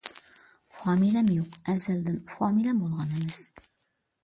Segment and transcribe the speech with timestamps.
[0.77, 3.45] فامىلەم يوق، ئەزەلدىن فامىلەم بولغان ئەمەس.